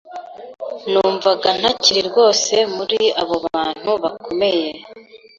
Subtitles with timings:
[0.91, 4.69] Numvaga ntakiri rwose muri abo bantu bakomeye.